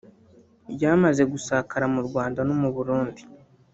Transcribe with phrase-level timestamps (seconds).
[0.73, 3.21] ryamaze gusakara mu Rwanda no mu Burundi